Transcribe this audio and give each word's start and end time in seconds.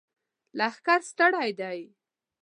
لښکر 0.57 0.99
ستړی 1.09 1.49
دی! 1.59 1.79